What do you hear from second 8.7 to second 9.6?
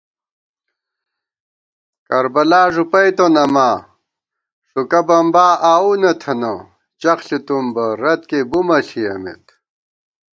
ݪِیَمېت